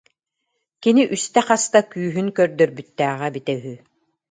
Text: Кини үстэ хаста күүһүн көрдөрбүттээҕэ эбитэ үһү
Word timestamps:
Кини 0.83 1.03
үстэ 1.15 1.41
хаста 1.47 1.79
күүһүн 1.91 2.27
көрдөрбүттээҕэ 2.37 3.25
эбитэ 3.29 3.53
үһү 3.57 3.73